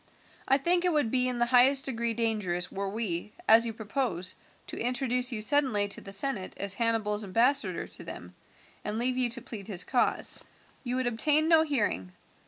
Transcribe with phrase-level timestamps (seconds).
[0.47, 4.33] I think it would be in the highest degree dangerous were we, as you propose,
[4.65, 8.33] to introduce you suddenly to the senate as Hannibal's ambassador to them,
[8.83, 10.43] and leave you to plead his cause.
[10.83, 12.13] You would obtain no hearing.